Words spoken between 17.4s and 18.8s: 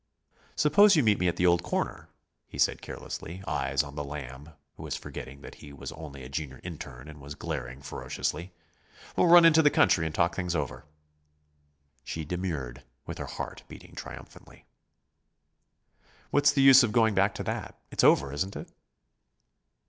that? It's over, isn't it?"